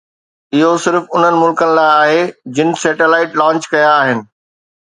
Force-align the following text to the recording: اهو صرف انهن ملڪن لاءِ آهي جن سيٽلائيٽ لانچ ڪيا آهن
اهو 0.59 0.69
صرف 0.85 1.11
انهن 1.19 1.37
ملڪن 1.41 1.75
لاءِ 1.79 1.91
آهي 1.99 2.25
جن 2.61 2.75
سيٽلائيٽ 2.87 3.39
لانچ 3.43 3.73
ڪيا 3.75 3.95
آهن 4.03 4.29